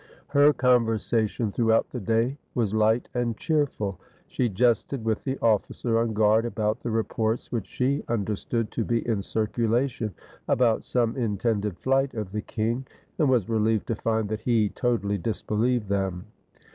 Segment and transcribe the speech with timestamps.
[0.29, 3.99] Her conversation through out the day was light and cheerful.
[4.25, 9.07] She jested with the officer on guard about the reports which she understood to be
[9.07, 10.15] in circulation
[10.47, 12.87] about some intended flight of the king,
[13.19, 16.25] and was reheved to find that he totally disbeheved them.